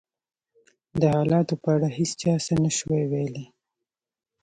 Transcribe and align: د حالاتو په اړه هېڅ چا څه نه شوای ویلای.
د 0.99 1.01
حالاتو 1.15 1.53
په 1.63 1.67
اړه 1.75 1.87
هېڅ 1.97 2.11
چا 2.21 2.33
څه 2.45 2.53
نه 2.63 2.71
شوای 2.77 3.03
ویلای. 3.11 3.45